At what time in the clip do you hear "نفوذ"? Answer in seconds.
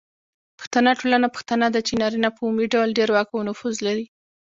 3.49-3.75